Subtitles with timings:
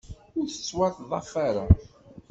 [0.37, 1.65] Ur tettwaḍḍaf ara.